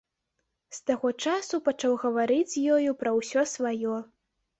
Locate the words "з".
0.77-0.79, 2.53-2.63